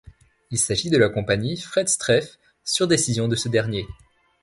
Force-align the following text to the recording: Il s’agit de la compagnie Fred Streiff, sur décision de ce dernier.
Il 0.49 0.57
s’agit 0.57 0.89
de 0.89 0.97
la 0.97 1.09
compagnie 1.09 1.57
Fred 1.57 1.87
Streiff, 1.87 2.39
sur 2.63 2.87
décision 2.87 3.27
de 3.27 3.35
ce 3.35 3.49
dernier. 3.49 3.85